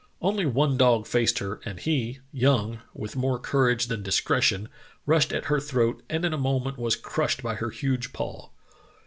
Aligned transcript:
Only 0.19 0.47
one 0.47 0.77
dog 0.77 1.05
faced 1.05 1.37
her, 1.37 1.59
and 1.63 1.79
he, 1.79 2.21
young, 2.31 2.79
with 2.91 3.15
more 3.15 3.37
courage 3.37 3.85
than 3.85 4.01
dis 4.01 4.19
cretion, 4.19 4.65
rushed 5.05 5.31
at 5.31 5.45
her 5.45 5.59
throat 5.59 6.01
and 6.09 6.25
in 6.25 6.33
a 6.33 6.39
moment 6.39 6.79
was 6.79 6.95
crushed 6.95 7.43
by 7.43 7.53
her 7.53 7.69
huge 7.69 8.11
paw. 8.11 8.49